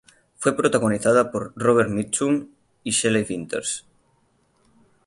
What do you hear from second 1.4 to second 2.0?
Robert